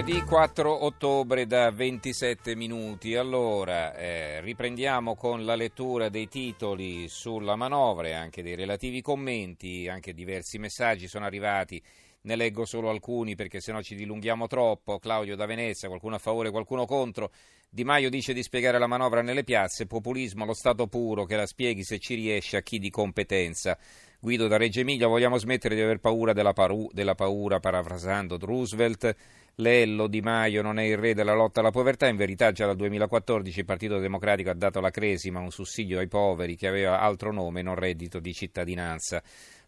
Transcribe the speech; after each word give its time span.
Giovedì 0.00 0.24
4 0.24 0.86
ottobre 0.86 1.46
da 1.46 1.70
27 1.70 2.56
minuti. 2.56 3.16
Allora, 3.16 3.94
eh, 3.94 4.40
riprendiamo 4.40 5.14
con 5.14 5.44
la 5.44 5.54
lettura 5.54 6.08
dei 6.08 6.26
titoli 6.26 7.06
sulla 7.06 7.54
manovra 7.54 8.08
e 8.08 8.12
anche 8.12 8.42
dei 8.42 8.54
relativi 8.54 9.02
commenti, 9.02 9.88
anche 9.88 10.14
diversi 10.14 10.56
messaggi 10.56 11.06
sono 11.06 11.26
arrivati. 11.26 11.82
Ne 12.22 12.34
leggo 12.34 12.64
solo 12.64 12.88
alcuni 12.88 13.34
perché 13.34 13.60
sennò 13.60 13.82
ci 13.82 13.94
dilunghiamo 13.94 14.46
troppo. 14.46 14.98
Claudio 14.98 15.36
da 15.36 15.44
Venezia, 15.44 15.88
qualcuno 15.88 16.14
a 16.14 16.18
favore, 16.18 16.50
qualcuno 16.50 16.86
contro. 16.86 17.30
Di 17.72 17.84
Maio 17.84 18.10
dice 18.10 18.32
di 18.32 18.42
spiegare 18.42 18.80
la 18.80 18.88
manovra 18.88 19.22
nelle 19.22 19.44
piazze, 19.44 19.86
populismo 19.86 20.42
allo 20.42 20.54
stato 20.54 20.88
puro, 20.88 21.24
che 21.24 21.36
la 21.36 21.46
spieghi 21.46 21.84
se 21.84 22.00
ci 22.00 22.16
riesce 22.16 22.56
a 22.56 22.62
chi 22.62 22.80
di 22.80 22.90
competenza. 22.90 23.78
Guido 24.18 24.48
da 24.48 24.56
Reggio 24.56 24.80
Emilia, 24.80 25.06
vogliamo 25.06 25.38
smettere 25.38 25.76
di 25.76 25.80
aver 25.80 26.00
paura 26.00 26.32
della, 26.32 26.52
paru- 26.52 26.92
della 26.92 27.14
paura, 27.14 27.60
parafrasando 27.60 28.38
Roosevelt. 28.40 29.14
Lello 29.54 30.08
Di 30.08 30.20
Maio 30.20 30.62
non 30.62 30.80
è 30.80 30.82
il 30.82 30.96
re 30.96 31.14
della 31.14 31.32
lotta 31.32 31.60
alla 31.60 31.70
povertà, 31.70 32.08
in 32.08 32.16
verità 32.16 32.50
già 32.50 32.66
dal 32.66 32.74
2014 32.74 33.60
il 33.60 33.64
Partito 33.64 33.98
Democratico 33.98 34.50
ha 34.50 34.54
dato 34.54 34.80
la 34.80 34.90
cresima, 34.90 35.38
un 35.38 35.52
sussidio 35.52 36.00
ai 36.00 36.08
poveri 36.08 36.56
che 36.56 36.66
aveva 36.66 36.98
altro 36.98 37.30
nome, 37.30 37.62
non 37.62 37.76
reddito 37.76 38.18
di 38.18 38.32
cittadinanza. 38.32 39.22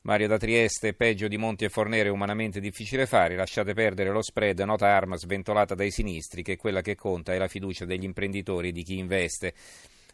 Mario 0.05 0.27
da 0.27 0.37
Trieste, 0.37 0.95
peggio 0.95 1.29
di 1.29 1.37
Monti 1.37 1.65
e 1.65 1.69
Fornere 1.69 2.09
umanamente 2.09 2.59
difficile 2.59 3.07
fare, 3.07 3.37
lasciate 3.37 3.73
perdere 3.73 4.11
lo 4.11 4.21
spread, 4.21 4.59
nota 4.59 4.89
arma 4.89 5.17
sventolata 5.17 5.77
dai 5.77 5.93
sinistri, 5.93 6.43
che 6.43 6.57
quella 6.57 6.81
che 6.81 6.97
conta 6.97 7.33
è 7.33 7.39
la 7.39 7.47
fiducia 7.47 7.85
degli 7.85 8.03
imprenditori 8.03 8.71
e 8.71 8.73
di 8.73 8.83
chi 8.83 8.99
investe. 8.99 9.55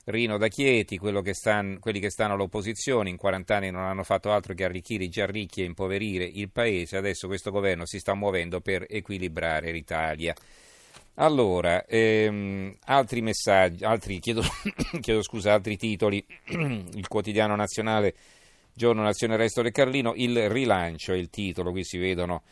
Rino 0.05 0.36
da 0.36 0.48
Chieti, 0.48 0.98
che 0.98 1.33
stan, 1.33 1.78
quelli 1.81 2.00
che 2.00 2.11
stanno 2.11 2.34
all'opposizione 2.34 3.09
in 3.09 3.16
40 3.16 3.56
anni 3.56 3.70
non 3.70 3.84
hanno 3.84 4.03
fatto 4.03 4.31
altro 4.31 4.53
che 4.53 4.64
arricchire 4.64 5.05
i 5.05 5.09
già 5.09 5.25
ricchi 5.25 5.62
e 5.62 5.64
impoverire 5.64 6.25
il 6.25 6.50
paese, 6.50 6.98
adesso 6.98 7.27
questo 7.27 7.50
governo 7.50 7.86
si 7.86 7.98
sta 7.98 8.12
muovendo 8.12 8.61
per 8.61 8.84
equilibrare 8.86 9.72
l'Italia. 9.72 10.34
Allora, 11.14 11.86
ehm, 11.86 12.77
altri 12.84 13.22
messaggi, 13.22 13.84
altri, 13.84 14.19
chiedo, 14.19 14.42
chiedo 15.00 15.22
scusa, 15.22 15.55
altri 15.55 15.78
titoli, 15.78 16.22
il 16.48 17.09
quotidiano 17.09 17.56
nazionale, 17.56 18.14
giorno 18.79 19.03
Nazione 19.03 19.37
Resto 19.37 19.61
del 19.61 19.73
Carlino, 19.73 20.12
il 20.15 20.48
rilancio 20.48 21.12
è 21.12 21.17
il 21.17 21.29
titolo, 21.29 21.73
qui 21.73 21.84
si 21.84 21.98
vedono 21.98 22.43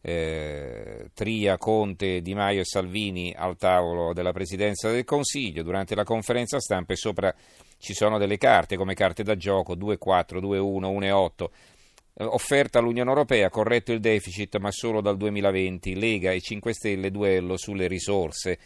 eh, 0.00 1.10
Tria, 1.12 1.58
Conte, 1.58 2.22
Di 2.22 2.32
Maio 2.32 2.60
e 2.60 2.64
Salvini 2.64 3.34
al 3.36 3.56
tavolo 3.56 4.12
della 4.12 4.32
Presidenza 4.32 4.90
del 4.90 5.04
Consiglio. 5.04 5.64
Durante 5.64 5.94
la 5.94 6.04
conferenza 6.04 6.60
stampa 6.60 6.92
e 6.92 6.96
sopra 6.96 7.34
ci 7.78 7.92
sono 7.92 8.18
delle 8.18 8.38
carte 8.38 8.76
come 8.76 8.94
carte 8.94 9.24
da 9.24 9.36
gioco 9.36 9.74
2-4, 9.74 10.38
2-1, 10.38 10.90
1-8. 10.92 11.46
Eh, 12.14 12.24
offerta 12.24 12.78
all'Unione 12.78 13.08
Europea, 13.08 13.50
corretto 13.50 13.90
il 13.90 14.00
deficit 14.00 14.58
ma 14.58 14.70
solo 14.70 15.00
dal 15.00 15.16
2020. 15.16 15.96
Lega 15.96 16.30
e 16.30 16.40
5 16.40 16.72
Stelle 16.72 17.10
duello 17.10 17.56
sulle 17.56 17.88
risorse. 17.88 18.58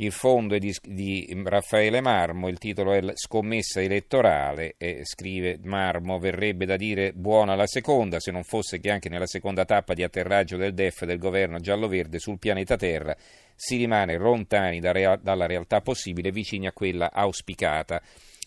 Il 0.00 0.12
fondo 0.12 0.54
è 0.54 0.58
di, 0.58 0.74
di, 0.82 1.42
Raffaele 1.44 2.00
Marmo, 2.00 2.48
il 2.48 2.56
titolo 2.56 2.94
è 2.94 3.02
Scommessa 3.12 3.82
elettorale 3.82 4.76
e 4.78 5.02
scrive 5.04 5.58
Marmo 5.62 6.18
verrebbe 6.18 6.64
da 6.64 6.76
dire 6.76 7.12
buona 7.12 7.54
la 7.54 7.66
seconda 7.66 8.18
se 8.18 8.30
non 8.30 8.42
fosse 8.42 8.80
che 8.80 8.90
anche 8.90 9.10
nella 9.10 9.26
seconda 9.26 9.66
tappa 9.66 9.92
di 9.92 10.02
atterraggio 10.02 10.56
del 10.56 10.72
DEF 10.72 11.04
del 11.04 11.18
governo 11.18 11.58
giallo-verde 11.58 12.18
sul 12.18 12.38
pianeta 12.38 12.76
Terra 12.76 13.14
si 13.54 13.76
rimane 13.76 14.16
lontani 14.16 14.80
da 14.80 14.90
rea- 14.90 15.20
dalla 15.20 15.44
realtà 15.44 15.82
possibile 15.82 16.30
vicini 16.30 16.66
a 16.66 16.72
quella 16.72 17.12
auspicata. 17.12 18.00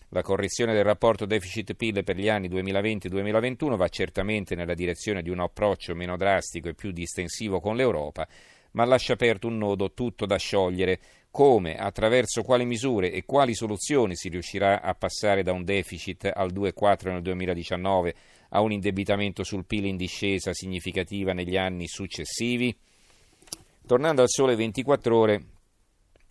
La 0.08 0.22
correzione 0.22 0.74
del 0.74 0.82
rapporto 0.82 1.24
deficit-PIL 1.24 2.02
per 2.02 2.16
gli 2.16 2.28
anni 2.28 2.48
2020-2021 2.48 3.76
va 3.76 3.86
certamente 3.86 4.56
nella 4.56 4.74
direzione 4.74 5.22
di 5.22 5.30
un 5.30 5.38
approccio 5.38 5.94
meno 5.94 6.16
drastico 6.16 6.68
e 6.68 6.74
più 6.74 6.90
distensivo 6.90 7.60
con 7.60 7.76
l'Europa, 7.76 8.26
ma 8.72 8.84
lascia 8.84 9.12
aperto 9.12 9.46
un 9.46 9.56
nodo 9.56 9.92
tutto 9.92 10.26
da 10.26 10.36
sciogliere 10.36 10.98
come, 11.34 11.74
attraverso 11.74 12.44
quali 12.44 12.64
misure 12.64 13.10
e 13.10 13.24
quali 13.24 13.56
soluzioni 13.56 14.14
si 14.14 14.28
riuscirà 14.28 14.80
a 14.80 14.94
passare 14.94 15.42
da 15.42 15.50
un 15.50 15.64
deficit 15.64 16.30
al 16.32 16.52
2,4 16.52 17.10
nel 17.10 17.22
2019 17.22 18.14
a 18.50 18.60
un 18.60 18.70
indebitamento 18.70 19.42
sul 19.42 19.64
PIL 19.64 19.86
in 19.86 19.96
discesa 19.96 20.54
significativa 20.54 21.32
negli 21.32 21.56
anni 21.56 21.88
successivi? 21.88 22.72
Tornando 23.84 24.22
al 24.22 24.28
sole 24.28 24.54
24 24.54 25.18
ore, 25.18 25.44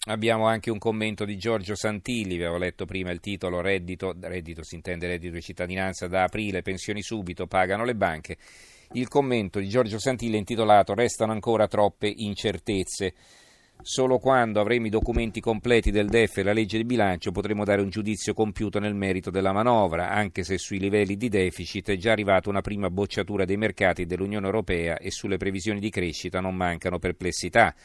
abbiamo 0.06 0.48
anche 0.48 0.72
un 0.72 0.78
commento 0.78 1.26
di 1.26 1.36
Giorgio 1.36 1.76
Santilli, 1.76 2.38
vi 2.38 2.44
avevo 2.44 2.58
letto 2.58 2.86
prima 2.86 3.12
il 3.12 3.20
titolo 3.20 3.60
reddito, 3.60 4.16
reddito 4.18 4.64
si 4.64 4.76
intende 4.76 5.08
reddito 5.08 5.34
di 5.34 5.42
cittadinanza 5.42 6.08
da 6.08 6.24
aprile, 6.24 6.62
pensioni 6.62 7.02
subito, 7.02 7.46
pagano 7.46 7.84
le 7.84 7.96
banche. 7.96 8.38
Il 8.94 9.10
commento 9.10 9.60
di 9.60 9.68
Giorgio 9.68 10.00
Santilli 10.00 10.36
è 10.36 10.38
intitolato 10.38 10.94
Restano 10.94 11.34
ancora 11.34 11.68
troppe 11.68 12.08
incertezze. 12.08 13.14
Solo 13.86 14.18
quando 14.18 14.62
avremo 14.62 14.86
i 14.86 14.90
documenti 14.90 15.42
completi 15.42 15.92
del 15.92 16.08
DEF 16.08 16.38
e 16.38 16.44
la 16.44 16.54
legge 16.54 16.78
di 16.78 16.86
bilancio 16.86 17.32
potremo 17.32 17.66
dare 17.66 17.82
un 17.82 17.90
giudizio 17.90 18.34
compiuto 18.34 18.80
nel 18.80 18.96
merito 18.96 19.30
della 19.30 19.52
manovra, 19.52 20.10
anche 20.10 20.44
se 20.44 20.58
sui 20.58 20.80
livelli 20.80 21.18
di 21.18 21.28
deficit 21.28 21.90
è 21.90 21.98
già 21.98 22.14
arrivata 22.14 22.48
una 22.48 22.62
prima 22.62 22.90
bocciatura 22.90 23.44
dei 23.44 23.58
mercati 23.58 24.06
dell'Unione 24.06 24.46
Europea 24.46 24.98
e 25.00 25.12
sulle 25.12 25.36
previsioni 25.36 25.82
di 25.82 25.90
crescita 25.90 26.40
non 26.40 26.56
mancano 26.56 26.98
perplessità. 26.98 27.76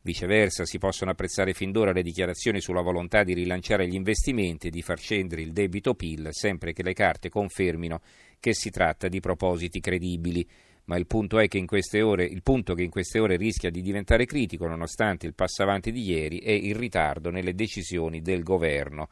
Viceversa, 0.00 0.64
si 0.64 0.78
possono 0.78 1.10
apprezzare 1.10 1.52
fin 1.54 1.72
d'ora 1.72 1.90
le 1.90 2.02
dichiarazioni 2.02 2.60
sulla 2.60 2.80
volontà 2.80 3.24
di 3.24 3.34
rilanciare 3.34 3.88
gli 3.88 3.94
investimenti 3.94 4.68
e 4.68 4.70
di 4.70 4.80
far 4.80 5.00
scendere 5.00 5.42
il 5.42 5.52
debito 5.52 5.94
PIL, 5.94 6.28
sempre 6.30 6.72
che 6.72 6.84
le 6.84 6.92
carte 6.92 7.30
confermino 7.30 8.00
che 8.38 8.54
si 8.54 8.70
tratta 8.70 9.08
di 9.08 9.18
propositi 9.18 9.80
credibili 9.80 10.48
ma 10.88 10.96
il 10.96 11.06
punto 11.06 11.38
è 11.38 11.48
che 11.48 11.58
in 11.58 11.66
queste 11.66 12.00
ore, 12.00 12.24
il 12.24 12.42
punto 12.42 12.74
che 12.74 12.82
in 12.82 12.90
queste 12.90 13.18
ore 13.18 13.36
rischia 13.36 13.70
di 13.70 13.82
diventare 13.82 14.24
critico, 14.24 14.66
nonostante 14.66 15.26
il 15.26 15.34
passo 15.34 15.62
avanti 15.62 15.92
di 15.92 16.02
ieri, 16.02 16.38
è 16.40 16.50
il 16.50 16.74
ritardo 16.74 17.30
nelle 17.30 17.54
decisioni 17.54 18.22
del 18.22 18.42
governo. 18.42 19.10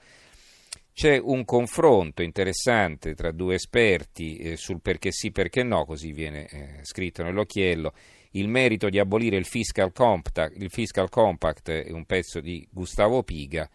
C'è 0.94 1.18
un 1.18 1.44
confronto 1.44 2.22
interessante 2.22 3.14
tra 3.14 3.30
due 3.30 3.56
esperti 3.56 4.38
eh, 4.38 4.56
sul 4.56 4.80
perché 4.80 5.12
sì, 5.12 5.30
perché 5.30 5.62
no, 5.62 5.84
così 5.84 6.12
viene 6.12 6.46
eh, 6.46 6.78
scritto 6.80 7.22
nell'occhiello. 7.22 7.92
Il 8.30 8.48
merito 8.48 8.88
di 8.88 8.98
abolire 8.98 9.36
il 9.36 9.44
fiscal, 9.44 9.92
compact, 9.92 10.56
il 10.56 10.70
fiscal 10.70 11.10
compact 11.10 11.70
è 11.70 11.90
un 11.90 12.06
pezzo 12.06 12.40
di 12.40 12.66
Gustavo 12.70 13.22
Piga 13.22 13.68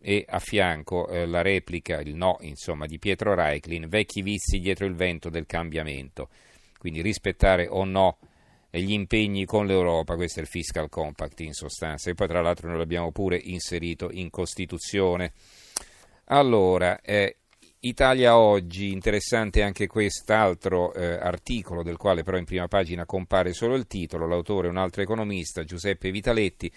e 0.00 0.24
a 0.28 0.40
fianco 0.40 1.06
eh, 1.06 1.24
la 1.24 1.40
replica, 1.40 2.00
il 2.00 2.16
no, 2.16 2.38
insomma, 2.40 2.86
di 2.86 2.98
Pietro 2.98 3.32
Reiklin, 3.32 3.86
vecchi 3.88 4.22
vizi 4.22 4.58
dietro 4.58 4.86
il 4.86 4.96
vento 4.96 5.30
del 5.30 5.46
cambiamento 5.46 6.30
quindi 6.84 7.00
rispettare 7.00 7.66
o 7.66 7.84
no 7.84 8.18
gli 8.70 8.92
impegni 8.92 9.46
con 9.46 9.64
l'Europa, 9.64 10.16
questo 10.16 10.40
è 10.40 10.42
il 10.42 10.48
fiscal 10.48 10.90
compact 10.90 11.40
in 11.40 11.54
sostanza, 11.54 12.10
e 12.10 12.14
poi 12.14 12.28
tra 12.28 12.42
l'altro 12.42 12.68
noi 12.68 12.76
l'abbiamo 12.76 13.10
pure 13.10 13.40
inserito 13.42 14.10
in 14.12 14.28
Costituzione. 14.28 15.32
Allora, 16.26 17.00
eh, 17.00 17.38
Italia 17.78 18.36
Oggi, 18.36 18.92
interessante 18.92 19.62
anche 19.62 19.86
quest'altro 19.86 20.92
eh, 20.92 21.14
articolo 21.14 21.82
del 21.82 21.96
quale 21.96 22.22
però 22.22 22.36
in 22.36 22.44
prima 22.44 22.68
pagina 22.68 23.06
compare 23.06 23.54
solo 23.54 23.76
il 23.76 23.86
titolo, 23.86 24.26
l'autore 24.26 24.66
è 24.66 24.70
un 24.70 24.76
altro 24.76 25.00
economista, 25.00 25.64
Giuseppe 25.64 26.10
Vitaletti, 26.10 26.70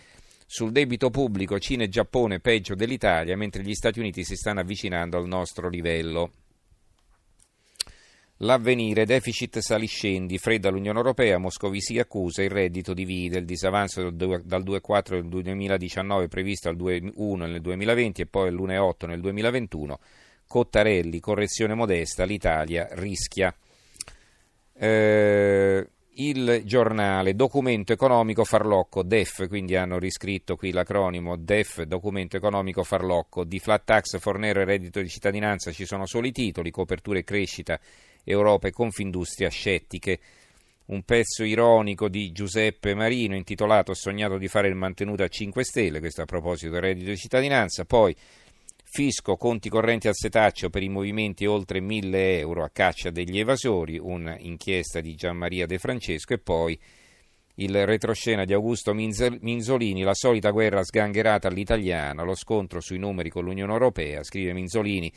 sul 0.46 0.72
debito 0.72 1.10
pubblico 1.10 1.60
Cina 1.60 1.84
e 1.84 1.90
Giappone 1.90 2.40
peggio 2.40 2.76
dell'Italia, 2.76 3.36
mentre 3.36 3.62
gli 3.62 3.74
Stati 3.74 4.00
Uniti 4.00 4.24
si 4.24 4.38
stanno 4.38 4.62
avvicinando 4.62 5.18
al 5.18 5.28
nostro 5.28 5.68
livello. 5.68 6.32
L'avvenire, 8.42 9.06
deficit 9.06 9.58
saliscendi, 9.58 10.38
fredda 10.38 10.70
l'Unione 10.70 11.00
Europea, 11.00 11.40
Moscovici 11.40 11.98
accusa, 11.98 12.44
il 12.44 12.52
reddito 12.52 12.94
divide, 12.94 13.40
il 13.40 13.46
disavanzo 13.46 14.12
dal 14.12 14.64
2,4 14.64 15.14
nel 15.14 15.28
2019 15.28 16.28
previsto 16.28 16.70
al 16.70 16.78
2,1 16.78 17.36
nel 17.36 17.62
2020 17.62 18.22
e 18.22 18.26
poi 18.28 18.50
all'1,8 18.50 19.08
nel 19.08 19.22
2021. 19.22 20.00
Cottarelli, 20.48 21.20
correzione 21.20 21.74
modesta, 21.74 22.26
l'Italia 22.26 22.88
rischia. 22.92 23.54
Eh, 24.74 25.90
il 26.20 26.62
giornale, 26.66 27.36
documento 27.36 27.94
economico 27.94 28.44
farlocco, 28.44 29.04
DEF, 29.04 29.48
quindi 29.48 29.76
hanno 29.76 30.00
riscritto 30.00 30.56
qui 30.56 30.72
l'acronimo 30.72 31.36
DEF, 31.36 31.84
documento 31.84 32.38
economico 32.38 32.84
farlocco, 32.84 33.44
di 33.44 33.60
flat 33.60 33.84
tax, 33.84 34.18
Fornero 34.18 34.62
e 34.62 34.66
reddito 34.66 35.00
di 35.00 35.10
cittadinanza 35.10 35.72
ci 35.72 35.86
sono 35.86 36.08
solo 36.08 36.26
i 36.26 36.32
titoli, 36.32 36.72
copertura 36.72 37.20
e 37.20 37.24
crescita 37.24 37.80
Europa 38.24 38.68
e 38.68 38.72
Confindustria 38.72 39.50
scettiche. 39.50 40.20
Un 40.86 41.04
pezzo 41.04 41.44
ironico 41.44 42.08
di 42.08 42.32
Giuseppe 42.32 42.96
Marino 42.96 43.36
intitolato 43.36 43.92
Ho 43.92 43.96
sognato 43.96 44.38
di 44.38 44.48
fare 44.48 44.70
il 44.70 44.76
mantenuto 44.76 45.22
a 45.22 45.28
5 45.28 45.64
Stelle, 45.64 46.00
questo 46.00 46.22
a 46.22 46.26
proposito 46.26 46.72
del 46.72 46.82
reddito 46.82 47.10
di 47.10 47.18
cittadinanza, 47.18 47.84
poi 47.86 48.16
Fisco, 48.90 49.36
conti 49.36 49.68
correnti 49.68 50.08
al 50.08 50.16
setaccio 50.16 50.70
per 50.70 50.82
i 50.82 50.88
movimenti 50.88 51.46
oltre 51.46 51.82
1000 51.82 52.40
euro 52.40 52.64
a 52.64 52.70
caccia 52.70 53.10
degli 53.12 53.38
evasori, 53.38 54.00
un'inchiesta 54.00 55.02
di 55.02 55.14
Gianmaria 55.14 55.66
De 55.66 55.78
Francesco 55.78 56.34
e 56.34 56.40
poi 56.40 56.80
il 57.56 57.86
retroscena 57.86 58.46
di 58.46 58.54
Augusto 58.54 58.94
Minzolini, 58.94 60.04
la 60.04 60.14
solita 60.14 60.52
guerra 60.52 60.84
sgangherata 60.84 61.50
all'italiana, 61.50 62.24
lo 62.24 62.34
scontro 62.34 62.80
sui 62.80 62.98
numeri 62.98 63.30
con 63.30 63.44
l'Unione 63.44 63.74
Europea, 63.74 64.24
scrive 64.24 64.54
Minzolini. 64.54 65.12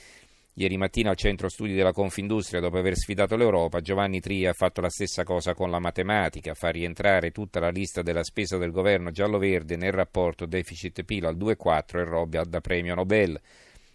Ieri 0.54 0.76
mattina 0.76 1.10
al 1.10 1.16
centro 1.16 1.48
studi 1.48 1.74
della 1.74 1.92
Confindustria, 1.92 2.60
dopo 2.60 2.76
aver 2.76 2.96
sfidato 2.96 3.36
l'Europa, 3.36 3.80
Giovanni 3.80 4.20
Tria 4.20 4.50
ha 4.50 4.52
fatto 4.52 4.80
la 4.80 4.90
stessa 4.90 5.22
cosa 5.22 5.54
con 5.54 5.70
la 5.70 5.78
matematica, 5.78 6.54
fa 6.54 6.70
rientrare 6.70 7.30
tutta 7.30 7.60
la 7.60 7.70
lista 7.70 8.02
della 8.02 8.24
spesa 8.24 8.58
del 8.58 8.72
governo 8.72 9.10
giallo-verde 9.10 9.76
nel 9.76 9.92
rapporto 9.92 10.46
deficit-PIL 10.46 11.26
al 11.26 11.36
2,4 11.36 11.98
e 11.98 12.04
robbia 12.04 12.42
da 12.42 12.60
premio 12.60 12.96
Nobel, 12.96 13.40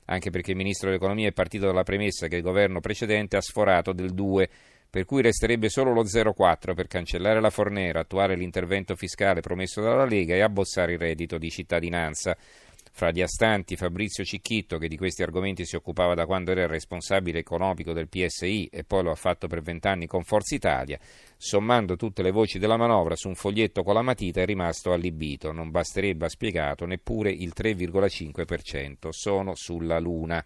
anche 0.05 0.29
perché 0.29 0.51
il 0.51 0.57
ministro 0.57 0.87
dell'economia 0.87 1.27
è 1.27 1.33
partito 1.33 1.65
dalla 1.65 1.83
premessa 1.83 2.27
che 2.27 2.37
il 2.37 2.41
governo 2.41 2.79
precedente 2.79 3.35
ha 3.35 3.41
sforato 3.41 3.91
del 3.91 4.13
2 4.13 4.49
per 4.95 5.03
cui 5.03 5.21
resterebbe 5.21 5.67
solo 5.67 5.91
lo 5.91 6.03
0,4 6.03 6.73
per 6.73 6.87
cancellare 6.87 7.41
la 7.41 7.49
fornera, 7.49 7.99
attuare 7.99 8.37
l'intervento 8.37 8.95
fiscale 8.95 9.41
promesso 9.41 9.81
dalla 9.81 10.05
Lega 10.05 10.35
e 10.35 10.41
abbossare 10.41 10.93
il 10.93 10.99
reddito 10.99 11.37
di 11.37 11.49
cittadinanza. 11.49 12.37
Fra 12.97 13.11
gli 13.11 13.21
astanti 13.21 13.75
Fabrizio 13.75 14.23
Cicchitto, 14.23 14.77
che 14.77 14.87
di 14.87 14.95
questi 14.95 15.21
argomenti 15.21 15.65
si 15.65 15.75
occupava 15.75 16.13
da 16.13 16.25
quando 16.25 16.51
era 16.51 16.61
il 16.61 16.69
responsabile 16.69 17.39
economico 17.39 17.91
del 17.91 18.07
PSI 18.07 18.67
e 18.71 18.85
poi 18.85 19.03
lo 19.03 19.11
ha 19.11 19.15
fatto 19.15 19.47
per 19.47 19.61
vent'anni 19.61 20.07
con 20.07 20.23
Forza 20.23 20.55
Italia, 20.55 20.97
sommando 21.35 21.97
tutte 21.97 22.21
le 22.21 22.31
voci 22.31 22.57
della 22.57 22.77
manovra 22.77 23.17
su 23.17 23.27
un 23.27 23.35
foglietto 23.35 23.83
con 23.83 23.95
la 23.95 24.01
matita 24.01 24.39
è 24.39 24.45
rimasto 24.45 24.93
allibito. 24.93 25.51
Non 25.51 25.71
basterebbe, 25.71 26.27
ha 26.27 26.29
spiegato, 26.29 26.85
neppure 26.85 27.31
il 27.31 27.51
3,5%. 27.53 29.09
Sono 29.09 29.55
sulla 29.55 29.99
Luna. 29.99 30.41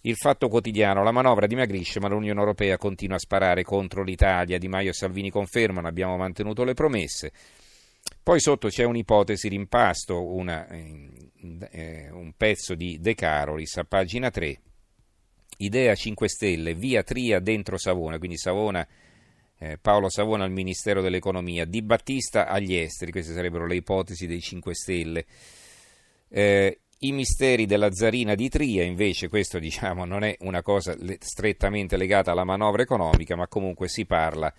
Il 0.00 0.16
fatto 0.16 0.48
quotidiano, 0.48 1.04
la 1.04 1.12
manovra 1.12 1.46
dimagrisce 1.46 2.00
ma 2.00 2.08
l'Unione 2.08 2.40
Europea 2.40 2.76
continua 2.76 3.14
a 3.14 3.20
sparare 3.20 3.62
contro 3.62 4.02
l'Italia. 4.02 4.58
Di 4.58 4.66
Maio 4.66 4.90
e 4.90 4.94
Salvini 4.94 5.30
confermano 5.30 5.86
abbiamo 5.86 6.16
mantenuto 6.16 6.64
le 6.64 6.74
promesse. 6.74 7.30
Poi 8.22 8.40
sotto 8.40 8.68
c'è 8.68 8.84
un'ipotesi 8.84 9.48
rimpasto, 9.48 10.22
una, 10.22 10.68
eh, 10.68 12.10
un 12.10 12.32
pezzo 12.36 12.74
di 12.74 12.98
De 13.00 13.14
Carolis 13.14 13.76
a 13.78 13.84
pagina 13.84 14.30
3. 14.30 14.60
Idea 15.58 15.94
5 15.94 16.28
Stelle, 16.28 16.74
via 16.74 17.02
Tria 17.02 17.38
dentro 17.40 17.76
Savona, 17.76 18.18
quindi 18.18 18.38
Savona, 18.38 18.86
eh, 19.58 19.78
Paolo 19.78 20.08
Savona 20.08 20.44
al 20.44 20.50
Ministero 20.50 21.02
dell'Economia, 21.02 21.64
Di 21.64 21.82
Battista 21.82 22.46
agli 22.46 22.74
esteri, 22.74 23.10
queste 23.10 23.34
sarebbero 23.34 23.66
le 23.66 23.76
ipotesi 23.76 24.26
dei 24.26 24.40
5 24.40 24.74
Stelle. 24.74 25.24
Eh, 26.28 26.78
i 27.00 27.12
misteri 27.12 27.66
della 27.66 27.92
zarina 27.92 28.34
di 28.34 28.48
Tria, 28.48 28.84
invece, 28.84 29.28
questo 29.28 29.58
diciamo 29.60 30.04
non 30.04 30.22
è 30.24 30.36
una 30.40 30.62
cosa 30.62 30.96
strettamente 31.18 31.96
legata 31.96 32.32
alla 32.32 32.44
manovra 32.44 32.82
economica, 32.82 33.36
ma 33.36 33.48
comunque 33.48 33.88
si 33.88 34.06
parla 34.06 34.52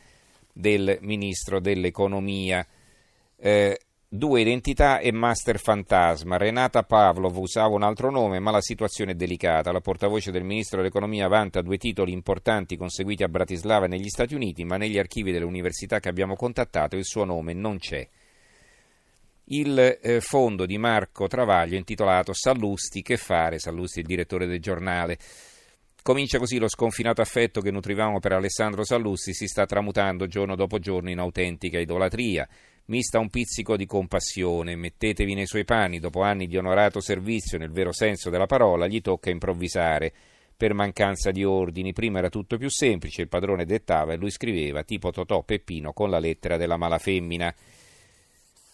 del 0.54 0.98
ministro 1.02 1.60
dell'economia. 1.60 2.66
Eh, 3.44 3.80
due 4.08 4.42
identità 4.42 5.00
e 5.00 5.12
master 5.12 5.58
fantasma. 5.58 6.38
Renata 6.38 6.84
Pavlov 6.84 7.36
usava 7.36 7.74
un 7.74 7.82
altro 7.82 8.12
nome, 8.12 8.40
ma 8.40 8.52
la 8.52 8.62
situazione 8.62 9.14
è 9.14 9.16
delicata. 9.16 9.72
La 9.72 9.82
portavoce 9.82 10.30
del 10.30 10.44
ministro 10.44 10.78
dell'economia 10.78 11.28
vanta 11.28 11.62
due 11.62 11.78
titoli 11.78 12.12
importanti 12.12 12.78
conseguiti 12.78 13.24
a 13.24 13.30
Bratislava 13.30 13.88
negli 13.88 14.10
Stati 14.10 14.36
Uniti, 14.36 14.64
ma 14.64 14.78
negli 14.78 15.00
archivi 15.00 15.32
delle 15.32 15.46
università 15.46 16.00
che 16.00 16.10
abbiamo 16.10 16.36
contattato 16.36 16.96
il 16.96 17.06
suo 17.06 17.24
nome 17.26 17.54
non 17.54 17.80
c'è 17.80 18.08
il 19.46 19.98
eh, 20.02 20.22
fondo 20.22 20.66
di 20.66 20.78
Marco 20.78 21.28
Travaglio 21.28 21.76
intitolato 21.76 22.32
Sallusti, 22.34 23.02
che 23.02 23.18
fare? 23.18 23.60
Sallusti 23.60 24.00
il 24.00 24.06
direttore 24.06 24.46
del 24.46 24.62
giornale. 24.62 25.18
Comincia 26.04 26.38
così 26.38 26.58
lo 26.58 26.70
sconfinato 26.70 27.22
affetto 27.22 27.60
che 27.60 27.70
nutrivamo 27.70 28.20
per 28.20 28.32
Alessandro 28.32 28.84
Sallusti 28.84 29.34
si 29.34 29.48
sta 29.48 29.66
tramutando 29.66 30.26
giorno 30.26 30.56
dopo 30.56 30.80
giorno 30.80 31.10
in 31.10 31.20
autentica 31.20 31.80
idolatria. 31.80 32.48
Mista 32.92 33.20
un 33.20 33.30
pizzico 33.30 33.78
di 33.78 33.86
compassione, 33.86 34.76
mettetevi 34.76 35.34
nei 35.34 35.46
suoi 35.46 35.64
panni, 35.64 36.00
dopo 36.00 36.24
anni 36.24 36.46
di 36.46 36.58
onorato 36.58 37.00
servizio 37.00 37.58
nel 37.58 37.72
vero 37.72 37.94
senso 37.94 38.30
della 38.30 38.48
parola, 38.48 38.86
gli 38.86 39.00
tocca 39.00 39.30
improvvisare. 39.30 40.12
Per 40.58 40.74
mancanza 40.74 41.32
di 41.32 41.46
ordini, 41.46 41.94
prima 41.94 42.18
era 42.18 42.28
tutto 42.28 42.58
più 42.58 42.70
semplice, 42.70 43.22
il 43.22 43.30
padrone 43.30 43.64
dettava 43.64 44.12
e 44.12 44.18
lui 44.18 44.30
scriveva, 44.30 44.84
tipo 44.84 45.10
Totò 45.10 45.42
Peppino 45.44 45.94
con 45.94 46.10
la 46.10 46.20
lettera 46.20 46.58
della 46.58 46.76
malafemmina. 46.76 47.56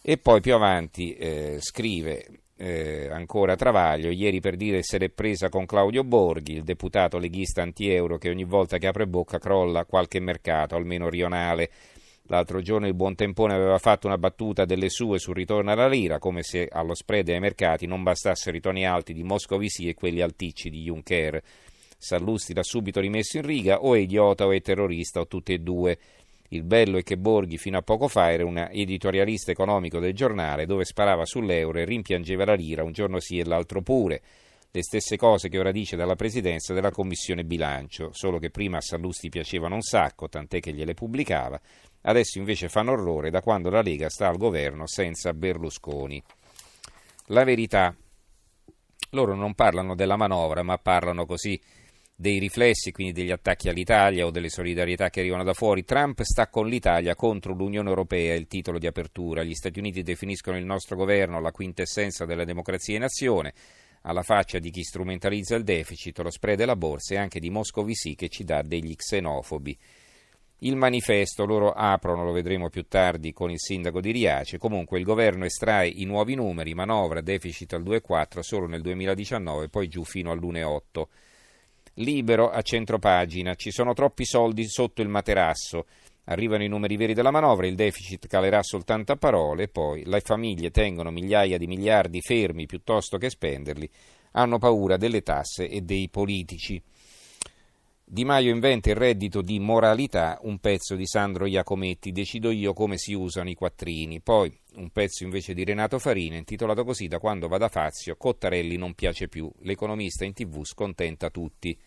E 0.02 0.18
poi 0.18 0.42
più 0.42 0.56
avanti 0.56 1.14
eh, 1.14 1.58
scrive 1.60 2.26
eh, 2.56 3.10
ancora 3.12 3.56
Travaglio, 3.56 4.10
ieri 4.10 4.40
per 4.40 4.56
dire 4.56 4.82
se 4.82 4.98
l'è 4.98 5.10
presa 5.10 5.50
con 5.50 5.68
Claudio 5.68 6.04
Borghi, 6.04 6.54
il 6.54 6.64
deputato 6.64 7.20
leghista 7.20 7.62
anti-euro 7.62 8.18
che 8.18 8.32
ogni 8.32 8.46
volta 8.46 8.80
che 8.80 8.88
apre 8.88 9.06
bocca 9.06 9.38
crolla 9.38 9.86
qualche 9.86 10.20
mercato, 10.20 10.76
almeno 10.76 11.08
rionale. 11.08 11.70
L'altro 12.30 12.62
giorno 12.62 12.88
il 12.88 12.94
buon 12.94 13.16
tempone 13.16 13.54
aveva 13.54 13.78
fatto 13.78 14.08
una 14.08 14.18
battuta 14.18 14.66
delle 14.66 14.90
sue 14.90 15.18
sul 15.18 15.36
ritorno 15.36 15.72
alla 15.72 15.88
lira, 15.88 16.20
come 16.20 16.44
se 16.44 16.68
allo 16.70 16.94
spread 16.94 17.30
ai 17.30 17.40
mercati 17.40 17.86
non 17.86 18.04
bastassero 18.04 18.58
i 18.58 18.60
toni 18.60 18.86
alti 18.86 19.14
di 19.14 19.24
Moscovici 19.24 19.88
e 19.88 19.94
quelli 19.94 20.22
alticci 20.22 20.70
di 20.70 20.84
Juncker. 20.84 21.42
Sallusti 21.98 22.54
l'ha 22.54 22.64
subito 22.64 23.00
rimesso 23.00 23.38
in 23.38 23.44
riga, 23.44 23.82
o 23.82 23.96
è 23.96 24.00
idiota 24.00 24.46
o 24.46 24.52
è 24.52 24.62
terrorista, 24.62 25.22
o 25.22 25.28
tutte 25.28 25.54
e 25.54 25.60
due. 25.60 25.98
Il 26.50 26.64
bello 26.64 26.98
è 26.98 27.04
che 27.04 27.18
Borghi 27.18 27.58
fino 27.58 27.78
a 27.78 27.82
poco 27.82 28.08
fa 28.08 28.32
era 28.32 28.46
un 28.46 28.58
editorialista 28.72 29.52
economico 29.52 30.00
del 30.00 30.14
giornale 30.14 30.66
dove 30.66 30.86
sparava 30.86 31.26
sull'euro 31.26 31.80
e 31.80 31.86
rimpiangeva 31.86 32.46
la 32.46 32.54
lira 32.54 32.84
un 32.84 32.94
giorno 32.94 33.20
sì 33.20 33.40
e 33.40 33.46
l'altro 33.46 33.82
pure. 33.82 34.22
Le 34.70 34.84
stesse 34.84 35.18
cose 35.18 35.50
che 35.50 35.58
ora 35.58 35.72
dice 35.72 35.96
dalla 35.96 36.16
presidenza 36.16 36.74
della 36.74 36.92
commissione 36.92 37.44
bilancio, 37.44 38.12
solo 38.12 38.38
che 38.38 38.50
prima 38.50 38.78
a 38.78 38.82
Sallusti 38.82 39.30
piacevano 39.30 39.76
un 39.76 39.82
sacco, 39.82 40.30
tant'è 40.30 40.60
che 40.60 40.72
gliele 40.72 40.94
pubblicava, 40.94 41.60
adesso 42.02 42.38
invece 42.38 42.70
fanno 42.70 42.92
orrore 42.92 43.30
da 43.30 43.42
quando 43.42 43.70
la 43.70 43.82
Lega 43.82 44.10
sta 44.10 44.28
al 44.28 44.38
governo 44.38 44.88
senza 44.88 45.34
Berlusconi. 45.34 46.22
La 47.28 47.44
verità, 47.44 47.96
loro 49.12 49.36
non 49.36 49.54
parlano 49.54 49.96
della 49.96 50.16
manovra, 50.16 50.64
ma 50.64 50.78
parlano 50.78 51.26
così 51.26 51.60
dei 52.20 52.40
riflessi, 52.40 52.92
quindi 52.92 53.14
degli 53.14 53.30
attacchi 53.30 53.70
all'Italia 53.70 54.26
o 54.26 54.32
delle 54.32 54.50
solidarietà 54.50 55.12
che 55.12 55.20
arrivano 55.20 55.44
da 55.44 55.54
fuori. 55.54 55.84
Trump 55.84 56.22
sta 56.24 56.48
con 56.48 56.68
l'Italia 56.68 57.14
contro 57.14 57.54
l'Unione 57.54 57.90
Europea, 57.90 58.34
il 58.34 58.48
titolo 58.48 58.80
di 58.80 58.88
apertura. 58.88 59.44
Gli 59.44 59.54
Stati 59.54 59.78
Uniti 59.78 60.02
definiscono 60.02 60.58
il 60.58 60.66
nostro 60.66 60.96
governo 60.96 61.40
la 61.40 61.52
quintessenza 61.52 62.26
della 62.26 62.44
democrazia 62.44 62.96
in 62.96 63.04
azione, 63.04 63.54
alla 64.02 64.24
faccia 64.24 64.58
di 64.58 64.72
chi 64.72 64.82
strumentalizza 64.84 65.56
il 65.56 65.64
deficit, 65.64 66.18
lo 66.20 66.32
spread 66.32 66.58
della 66.58 66.76
borsa 66.76 67.14
e 67.14 67.18
anche 67.18 67.40
di 67.40 67.52
Moscovici 67.52 68.16
che 68.16 68.30
ci 68.30 68.44
dà 68.44 68.64
degli 68.64 68.96
xenofobi. 68.96 69.78
Il 70.62 70.76
manifesto 70.76 71.46
loro 71.46 71.72
aprono, 71.72 72.24
lo 72.24 72.32
vedremo 72.32 72.70
più 72.70 72.88
tardi 72.88 73.32
con 73.32 73.52
il 73.52 73.60
sindaco 73.60 74.02
di 74.02 74.12
Riace. 74.12 74.58
Comunque 74.58 74.98
il 74.98 75.06
governo 75.06 75.46
estrae 75.46 75.88
i 75.88 76.04
nuovi 76.06 76.34
numeri, 76.34 76.74
manovra 76.74 77.22
deficit 77.22 77.74
al 77.74 77.84
2,4 77.84 78.40
solo 78.40 78.66
nel 78.66 78.82
2019, 78.82 79.70
poi 79.70 79.88
giù 79.88 80.04
fino 80.04 80.32
all'1,8. 80.32 81.04
Libero 81.96 82.50
a 82.50 82.64
centropagina. 82.64 83.54
Ci 83.54 83.70
sono 83.70 83.94
troppi 83.94 84.26
soldi 84.26 84.68
sotto 84.68 85.04
il 85.04 85.10
materasso. 85.10 85.86
Arrivano 86.24 86.64
i 86.64 86.68
numeri 86.68 86.98
veri 86.98 87.14
della 87.14 87.32
manovra, 87.32 87.68
il 87.68 87.76
deficit 87.76 88.26
calerà 88.26 88.64
soltanto 88.64 89.12
a 89.12 89.16
parole 89.16 89.68
poi 89.68 90.04
le 90.06 90.22
famiglie 90.22 90.72
tengono 90.72 91.12
migliaia 91.12 91.60
di 91.60 91.68
miliardi 91.68 92.20
fermi 92.20 92.66
piuttosto 92.66 93.18
che 93.18 93.30
spenderli, 93.30 93.90
hanno 94.32 94.58
paura 94.58 94.98
delle 94.98 95.22
tasse 95.22 95.70
e 95.70 95.82
dei 95.82 96.10
politici. 96.10 96.82
Di 98.10 98.24
Maio 98.24 98.54
inventa 98.54 98.90
il 98.90 98.96
reddito 98.96 99.42
di 99.42 99.60
moralità, 99.60 100.40
un 100.44 100.60
pezzo 100.60 100.96
di 100.96 101.06
Sandro 101.06 101.46
Iacometti, 101.46 102.14
decido 102.14 102.52
io 102.52 102.72
come 102.72 102.98
si 102.98 103.12
usano 103.12 103.50
i 103.50 103.54
quattrini. 103.54 104.22
Poi 104.22 104.50
un 104.76 104.92
pezzo 104.92 105.26
invece 105.26 105.54
di 105.54 105.66
Renato 105.66 106.00
Farina, 106.00 106.38
intitolato 106.38 106.86
così 106.86 107.10
Da 107.10 107.20
quando 107.20 107.50
va 107.50 107.58
da 107.58 107.68
Fazio, 107.68 108.16
Cottarelli 108.16 108.78
non 108.78 108.94
piace 108.94 109.28
più, 109.28 109.52
l'economista 109.64 110.24
in 110.24 110.32
tv 110.32 110.64
scontenta 110.64 111.30
tutti. 111.30 111.78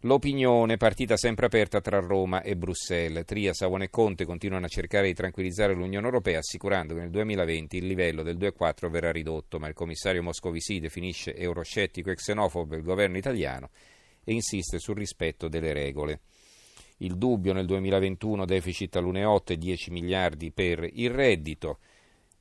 L'opinione, 0.00 0.76
partita 0.76 1.16
sempre 1.16 1.46
aperta 1.46 1.80
tra 1.80 2.00
Roma 2.00 2.42
e 2.42 2.56
Bruxelles. 2.56 3.24
Tria, 3.24 3.54
Savone 3.54 3.84
e 3.84 3.90
Conte 3.90 4.24
continuano 4.24 4.64
a 4.64 4.68
cercare 4.68 5.06
di 5.06 5.14
tranquillizzare 5.14 5.74
l'Unione 5.74 6.06
Europea, 6.06 6.38
assicurando 6.38 6.94
che 6.94 7.02
nel 7.02 7.10
2020 7.10 7.76
il 7.76 7.86
livello 7.86 8.24
del 8.24 8.36
2,4 8.36 8.90
verrà 8.90 9.12
ridotto, 9.12 9.60
ma 9.60 9.68
il 9.68 9.74
commissario 9.74 10.24
Moscovici 10.24 10.80
definisce 10.80 11.36
euroscettico 11.36 12.10
e 12.10 12.16
xenofobo 12.16 12.74
il 12.74 12.82
governo 12.82 13.16
italiano 13.16 13.70
e 14.24 14.32
insiste 14.32 14.78
sul 14.78 14.96
rispetto 14.96 15.48
delle 15.48 15.72
regole. 15.72 16.20
Il 16.98 17.16
dubbio 17.16 17.52
nel 17.52 17.66
2021 17.66 18.44
deficit 18.44 18.96
all'1,8 18.96 19.52
e 19.52 19.56
10 19.56 19.90
miliardi 19.90 20.50
per 20.52 20.88
il 20.92 21.10
reddito. 21.10 21.78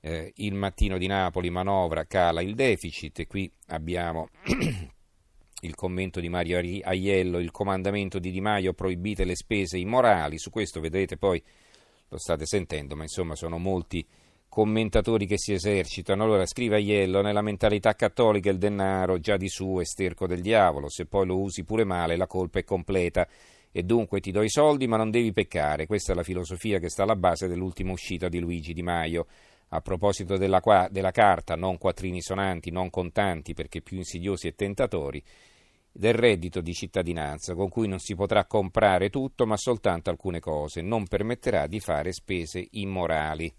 Eh, 0.02 0.32
il 0.38 0.54
mattino 0.54 0.98
di 0.98 1.08
Napoli 1.08 1.50
manovra 1.50 2.06
cala 2.06 2.42
il 2.42 2.56
deficit 2.56 3.20
e 3.20 3.28
qui 3.28 3.52
abbiamo 3.68 4.30
il 5.62 5.76
commento 5.76 6.20
di 6.20 6.30
Mario 6.30 6.58
Aiello, 6.58 7.40
il 7.40 7.52
comandamento 7.52 8.20
di 8.20 8.32
Di 8.32 8.40
Maio 8.40 8.74
proibite 8.74 9.26
le 9.26 9.36
spese 9.36 9.78
immorali, 9.78 10.38
su 10.38 10.50
questo 10.50 10.80
vedete 10.80 11.18
poi 11.18 11.42
lo 12.10 12.18
state 12.18 12.46
sentendo, 12.46 12.96
ma 12.96 13.04
insomma 13.04 13.36
sono 13.36 13.58
molti 13.58 14.06
commentatori 14.50 15.26
che 15.26 15.38
si 15.38 15.54
esercitano. 15.54 16.24
Allora 16.24 16.46
scrive 16.46 16.76
Aiello, 16.76 17.22
nella 17.22 17.42
mentalità 17.42 17.94
cattolica 17.94 18.50
il 18.50 18.58
denaro 18.58 19.20
già 19.20 19.38
di 19.38 19.48
suo 19.48 19.80
è 19.80 19.86
sterco 19.86 20.28
del 20.28 20.42
diavolo, 20.42 20.90
se 20.90 21.06
poi 21.06 21.28
lo 21.28 21.40
usi 21.40 21.64
pure 21.64 21.86
male 21.86 22.18
la 22.18 22.28
colpa 22.28 22.60
è 22.60 22.64
completa. 22.64 23.28
e 23.72 23.84
dunque 23.84 24.20
ti 24.20 24.32
do 24.32 24.42
i 24.42 24.50
soldi 24.50 24.88
ma 24.88 24.98
non 24.98 25.12
devi 25.12 25.32
peccare. 25.32 25.86
Questa 25.86 26.12
è 26.12 26.16
la 26.16 26.24
filosofia 26.24 26.80
che 26.80 26.90
sta 26.90 27.04
alla 27.04 27.16
base 27.16 27.48
dell'ultima 27.48 27.92
uscita 27.92 28.28
di 28.28 28.40
Luigi 28.40 28.74
Di 28.74 28.82
Maio. 28.82 29.28
A 29.70 29.82
proposito 29.82 30.38
della, 30.38 30.60
della 30.90 31.12
carta, 31.12 31.56
non 31.56 31.78
quattrini 31.78 32.22
sonanti, 32.22 32.72
non 32.72 32.90
contanti 32.90 33.54
perché 33.54 33.82
più 33.82 33.98
insidiosi 33.98 34.48
e 34.48 34.56
tentatori, 34.56 35.24
del 35.92 36.16
reddito 36.16 36.62
di 36.62 36.74
cittadinanza 36.74 37.54
con 37.54 37.70
cui 37.70 37.88
non 37.88 38.00
si 38.00 38.16
potrà 38.16 38.46
comprare 38.46 39.12
tutto 39.12 39.46
ma 39.46 39.58
soltanto 39.58 40.10
alcune 40.10 40.40
cose, 40.40 40.82
non 40.82 41.06
permetterà 41.06 41.68
di 41.68 41.80
fare 41.80 42.12
spese 42.12 42.68
immorali. 42.72 43.54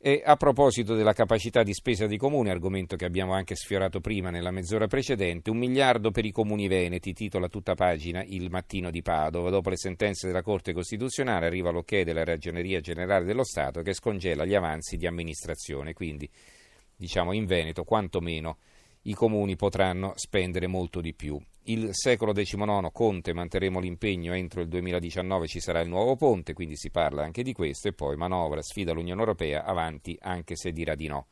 E 0.00 0.22
a 0.24 0.36
proposito 0.36 0.94
della 0.94 1.12
capacità 1.12 1.64
di 1.64 1.74
spesa 1.74 2.06
dei 2.06 2.18
comuni, 2.18 2.50
argomento 2.50 2.94
che 2.94 3.04
abbiamo 3.04 3.32
anche 3.32 3.56
sfiorato 3.56 3.98
prima 3.98 4.30
nella 4.30 4.52
mezz'ora 4.52 4.86
precedente, 4.86 5.50
un 5.50 5.56
miliardo 5.56 6.12
per 6.12 6.24
i 6.24 6.30
comuni 6.30 6.68
veneti, 6.68 7.12
titola 7.12 7.48
tutta 7.48 7.74
pagina 7.74 8.22
il 8.22 8.48
mattino 8.48 8.92
di 8.92 9.02
Padova. 9.02 9.50
Dopo 9.50 9.70
le 9.70 9.76
sentenze 9.76 10.28
della 10.28 10.42
Corte 10.42 10.72
Costituzionale 10.72 11.46
arriva 11.46 11.70
l'ok 11.70 12.02
della 12.02 12.22
Ragioneria 12.22 12.78
Generale 12.78 13.24
dello 13.24 13.42
Stato 13.42 13.82
che 13.82 13.92
scongela 13.92 14.44
gli 14.44 14.54
avanzi 14.54 14.96
di 14.96 15.08
amministrazione, 15.08 15.94
quindi 15.94 16.30
diciamo 16.94 17.32
in 17.32 17.46
Veneto 17.46 17.82
quantomeno 17.82 18.58
i 19.08 19.14
comuni 19.14 19.56
potranno 19.56 20.12
spendere 20.16 20.66
molto 20.66 21.00
di 21.00 21.14
più. 21.14 21.40
Il 21.64 21.88
secolo 21.92 22.32
XIX 22.32 22.88
Conte 22.92 23.32
manterremo 23.32 23.80
l'impegno 23.80 24.34
entro 24.34 24.60
il 24.60 24.68
2019 24.68 25.46
ci 25.46 25.60
sarà 25.60 25.80
il 25.80 25.88
nuovo 25.88 26.14
ponte, 26.14 26.52
quindi 26.52 26.76
si 26.76 26.90
parla 26.90 27.24
anche 27.24 27.42
di 27.42 27.52
questo 27.52 27.88
e 27.88 27.92
poi 27.92 28.16
manovra, 28.16 28.62
sfida 28.62 28.92
l'Unione 28.92 29.20
Europea 29.20 29.64
avanti 29.64 30.16
anche 30.20 30.56
se 30.56 30.72
dirà 30.72 30.94
di 30.94 31.06
no. 31.06 31.26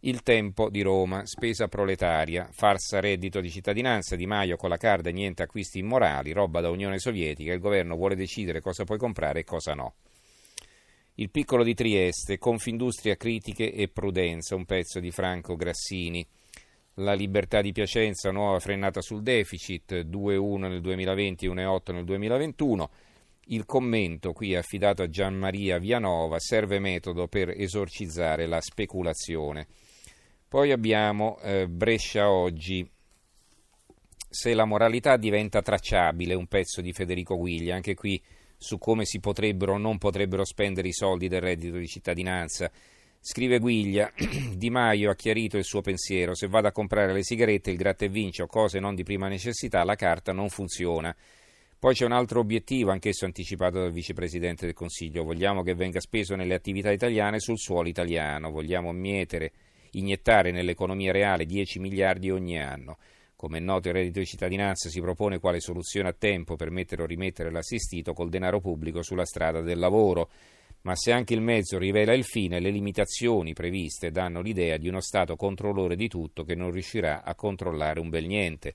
Il 0.00 0.22
tempo 0.22 0.70
di 0.70 0.82
Roma, 0.82 1.24
spesa 1.24 1.66
proletaria, 1.66 2.48
farsa 2.52 3.00
reddito 3.00 3.40
di 3.40 3.50
cittadinanza, 3.50 4.14
Di 4.14 4.26
Maio 4.26 4.56
con 4.56 4.68
la 4.68 4.76
carta 4.76 5.10
niente 5.10 5.42
acquisti 5.42 5.78
immorali, 5.78 6.32
roba 6.32 6.60
da 6.60 6.70
Unione 6.70 6.98
Sovietica, 6.98 7.52
il 7.52 7.60
governo 7.60 7.96
vuole 7.96 8.14
decidere 8.14 8.60
cosa 8.60 8.84
puoi 8.84 8.98
comprare 8.98 9.40
e 9.40 9.44
cosa 9.44 9.74
no. 9.74 9.94
Il 11.14 11.30
piccolo 11.30 11.64
di 11.64 11.74
Trieste, 11.74 12.38
Confindustria 12.38 13.16
critiche 13.16 13.72
e 13.72 13.88
prudenza, 13.88 14.54
un 14.54 14.64
pezzo 14.64 15.00
di 15.00 15.10
Franco 15.10 15.56
Grassini 15.56 16.24
la 16.98 17.12
libertà 17.12 17.60
di 17.60 17.72
Piacenza, 17.72 18.30
nuova 18.30 18.58
frenata 18.58 19.00
sul 19.00 19.22
deficit, 19.22 20.04
2,1 20.04 20.58
nel 20.58 20.80
2020 20.80 21.46
e 21.46 21.48
1,8 21.48 21.92
nel 21.92 22.04
2021. 22.04 22.90
Il 23.50 23.64
commento 23.64 24.32
qui 24.32 24.54
affidato 24.54 25.02
a 25.02 25.08
Gianmaria 25.08 25.78
Vianova 25.78 26.38
serve 26.38 26.78
metodo 26.78 27.28
per 27.28 27.50
esorcizzare 27.50 28.46
la 28.46 28.60
speculazione. 28.60 29.66
Poi 30.46 30.72
abbiamo 30.72 31.38
eh, 31.40 31.66
Brescia 31.68 32.30
oggi. 32.30 32.88
Se 34.30 34.52
la 34.52 34.66
moralità 34.66 35.16
diventa 35.16 35.62
tracciabile, 35.62 36.34
un 36.34 36.46
pezzo 36.46 36.82
di 36.82 36.92
Federico 36.92 37.36
Guiglia, 37.38 37.74
anche 37.74 37.94
qui 37.94 38.22
su 38.56 38.76
come 38.76 39.04
si 39.04 39.20
potrebbero 39.20 39.74
o 39.74 39.78
non 39.78 39.96
potrebbero 39.98 40.44
spendere 40.44 40.88
i 40.88 40.92
soldi 40.92 41.28
del 41.28 41.40
reddito 41.40 41.78
di 41.78 41.86
cittadinanza. 41.86 42.70
Scrive 43.20 43.58
Guiglia, 43.58 44.12
Di 44.54 44.70
Maio 44.70 45.10
ha 45.10 45.14
chiarito 45.14 45.56
il 45.56 45.64
suo 45.64 45.80
pensiero, 45.80 46.34
se 46.34 46.46
vado 46.46 46.68
a 46.68 46.72
comprare 46.72 47.12
le 47.12 47.24
sigarette, 47.24 47.70
il 47.70 47.76
gratta 47.76 48.04
e 48.04 48.08
vinci 48.08 48.42
o 48.42 48.46
cose 48.46 48.78
non 48.78 48.94
di 48.94 49.02
prima 49.02 49.28
necessità, 49.28 49.84
la 49.84 49.96
carta 49.96 50.32
non 50.32 50.48
funziona. 50.48 51.14
Poi 51.78 51.94
c'è 51.94 52.04
un 52.04 52.12
altro 52.12 52.40
obiettivo, 52.40 52.90
anch'esso 52.90 53.24
anticipato 53.24 53.78
dal 53.78 53.92
vicepresidente 53.92 54.66
del 54.66 54.74
Consiglio, 54.74 55.24
vogliamo 55.24 55.62
che 55.62 55.74
venga 55.74 56.00
speso 56.00 56.36
nelle 56.36 56.54
attività 56.54 56.90
italiane 56.90 57.38
sul 57.38 57.58
suolo 57.58 57.88
italiano, 57.88 58.50
vogliamo 58.50 58.92
mietere, 58.92 59.52
iniettare 59.92 60.50
nell'economia 60.50 61.12
reale 61.12 61.44
10 61.44 61.78
miliardi 61.80 62.30
ogni 62.30 62.60
anno. 62.60 62.98
Come 63.36 63.58
è 63.58 63.60
noto 63.60 63.88
il 63.88 63.94
reddito 63.94 64.18
di 64.18 64.26
cittadinanza 64.26 64.88
si 64.88 65.00
propone 65.00 65.38
quale 65.38 65.60
soluzione 65.60 66.08
a 66.08 66.12
tempo 66.12 66.56
per 66.56 66.70
mettere 66.70 67.02
o 67.02 67.06
rimettere 67.06 67.52
l'assistito 67.52 68.12
col 68.12 68.30
denaro 68.30 68.60
pubblico 68.60 69.02
sulla 69.02 69.24
strada 69.24 69.60
del 69.60 69.78
lavoro 69.78 70.28
ma 70.82 70.94
se 70.94 71.12
anche 71.12 71.34
il 71.34 71.40
mezzo 71.40 71.76
rivela 71.76 72.14
il 72.14 72.24
fine, 72.24 72.60
le 72.60 72.70
limitazioni 72.70 73.52
previste 73.52 74.10
danno 74.10 74.40
l'idea 74.40 74.76
di 74.76 74.88
uno 74.88 75.00
Stato 75.00 75.36
controllore 75.36 75.96
di 75.96 76.08
tutto 76.08 76.44
che 76.44 76.54
non 76.54 76.70
riuscirà 76.70 77.24
a 77.24 77.34
controllare 77.34 78.00
un 78.00 78.08
bel 78.08 78.26
niente. 78.26 78.74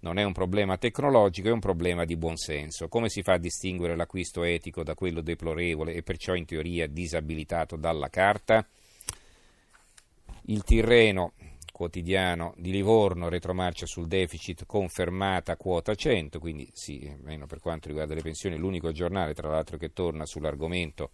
Non 0.00 0.18
è 0.18 0.24
un 0.24 0.32
problema 0.32 0.76
tecnologico, 0.76 1.48
è 1.48 1.52
un 1.52 1.60
problema 1.60 2.04
di 2.04 2.16
buonsenso. 2.16 2.88
Come 2.88 3.08
si 3.08 3.22
fa 3.22 3.34
a 3.34 3.38
distinguere 3.38 3.96
l'acquisto 3.96 4.42
etico 4.44 4.82
da 4.82 4.94
quello 4.94 5.20
deplorevole 5.20 5.94
e 5.94 6.02
perciò 6.02 6.34
in 6.34 6.44
teoria 6.44 6.86
disabilitato 6.86 7.76
dalla 7.76 8.08
carta? 8.10 8.66
Il 10.48 10.62
Tirreno, 10.62 11.32
quotidiano 11.72 12.54
di 12.56 12.70
Livorno, 12.70 13.28
retromarcia 13.28 13.86
sul 13.86 14.06
deficit 14.06 14.66
confermata 14.66 15.56
quota 15.56 15.94
100, 15.94 16.38
quindi 16.38 16.68
sì, 16.72 17.10
almeno 17.10 17.46
per 17.46 17.60
quanto 17.60 17.88
riguarda 17.88 18.14
le 18.14 18.22
pensioni, 18.22 18.56
l'unico 18.56 18.92
giornale 18.92 19.34
tra 19.34 19.48
l'altro 19.48 19.76
che 19.76 19.92
torna 19.92 20.26
sull'argomento 20.26 21.10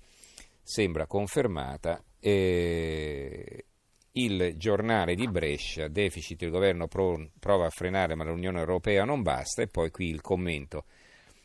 sembra 0.62 1.06
confermata. 1.06 2.02
Eh, 2.18 3.66
il 4.12 4.54
giornale 4.56 5.14
di 5.14 5.26
Brescia, 5.26 5.88
deficit 5.88 6.42
il 6.42 6.50
governo 6.50 6.86
pro, 6.86 7.30
prova 7.38 7.66
a 7.66 7.70
frenare 7.70 8.14
ma 8.14 8.24
l'Unione 8.24 8.58
Europea 8.58 9.04
non 9.04 9.22
basta 9.22 9.62
e 9.62 9.68
poi 9.68 9.90
qui 9.90 10.08
il 10.08 10.20
commento, 10.20 10.84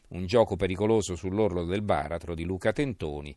un 0.10 0.26
gioco 0.26 0.56
pericoloso 0.56 1.16
sull'orlo 1.16 1.64
del 1.64 1.82
baratro 1.82 2.36
di 2.36 2.44
Luca 2.44 2.74
Tentoni 2.74 3.36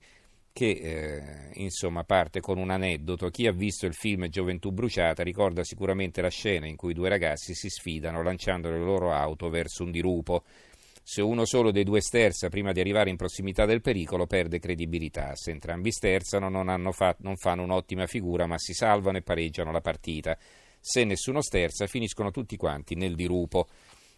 che 0.52 0.70
eh, 0.70 1.50
insomma 1.54 2.04
parte 2.04 2.40
con 2.40 2.58
un 2.58 2.70
aneddoto. 2.70 3.30
Chi 3.30 3.46
ha 3.46 3.52
visto 3.52 3.86
il 3.86 3.94
film 3.94 4.28
Gioventù 4.28 4.72
bruciata 4.72 5.22
ricorda 5.22 5.62
sicuramente 5.64 6.20
la 6.20 6.28
scena 6.28 6.66
in 6.66 6.76
cui 6.76 6.92
due 6.92 7.08
ragazzi 7.08 7.54
si 7.54 7.68
sfidano 7.68 8.22
lanciando 8.22 8.70
le 8.70 8.78
loro 8.78 9.12
auto 9.12 9.48
verso 9.48 9.84
un 9.84 9.90
dirupo. 9.90 10.44
Se 11.12 11.22
uno 11.22 11.44
solo 11.44 11.72
dei 11.72 11.82
due 11.82 12.00
sterza 12.00 12.48
prima 12.48 12.70
di 12.70 12.78
arrivare 12.78 13.10
in 13.10 13.16
prossimità 13.16 13.64
del 13.64 13.80
pericolo 13.80 14.28
perde 14.28 14.60
credibilità. 14.60 15.34
Se 15.34 15.50
entrambi 15.50 15.90
sterzano 15.90 16.48
non, 16.48 16.92
fa- 16.92 17.16
non 17.18 17.34
fanno 17.34 17.64
un'ottima 17.64 18.06
figura 18.06 18.46
ma 18.46 18.56
si 18.58 18.72
salvano 18.74 19.16
e 19.16 19.22
pareggiano 19.22 19.72
la 19.72 19.80
partita. 19.80 20.38
Se 20.78 21.02
nessuno 21.02 21.42
sterza 21.42 21.88
finiscono 21.88 22.30
tutti 22.30 22.56
quanti 22.56 22.94
nel 22.94 23.16
dirupo. 23.16 23.66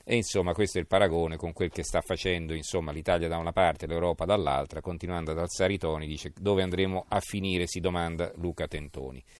E 0.05 0.17
insomma 0.17 0.53
questo 0.53 0.77
è 0.77 0.83
il 0.83 0.87
paragone 0.87 1.39
con 1.39 1.55
quel 1.55 1.71
che 1.71 1.83
sta 1.83 2.03
facendo 2.03 2.53
insomma, 2.53 2.93
l'Italia 2.93 3.27
da 3.27 3.39
una 3.39 3.53
parte 3.53 3.87
e 3.87 3.89
l'Europa 3.89 4.27
dall'altra, 4.27 4.83
continuando 4.83 5.31
ad 5.31 5.39
alzare 5.39 5.73
i 5.73 5.79
toni, 5.79 6.07
dice 6.07 6.31
dove 6.39 6.63
andremo 6.63 7.07
a 7.09 7.21
finire, 7.21 7.67
si 7.67 7.81
domanda 7.81 8.31
Luca 8.35 8.69
Tentoni. 8.69 9.25